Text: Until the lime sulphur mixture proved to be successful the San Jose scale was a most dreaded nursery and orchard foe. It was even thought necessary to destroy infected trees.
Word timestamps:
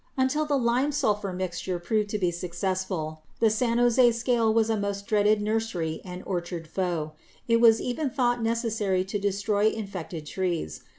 Until 0.17 0.45
the 0.47 0.57
lime 0.57 0.91
sulphur 0.91 1.31
mixture 1.31 1.77
proved 1.77 2.09
to 2.09 2.17
be 2.17 2.31
successful 2.31 3.21
the 3.39 3.51
San 3.51 3.77
Jose 3.77 4.13
scale 4.13 4.51
was 4.51 4.67
a 4.67 4.75
most 4.75 5.05
dreaded 5.05 5.43
nursery 5.43 6.01
and 6.03 6.23
orchard 6.25 6.67
foe. 6.67 7.11
It 7.47 7.61
was 7.61 7.79
even 7.79 8.09
thought 8.09 8.41
necessary 8.41 9.05
to 9.05 9.19
destroy 9.19 9.67
infected 9.67 10.25
trees. 10.25 10.81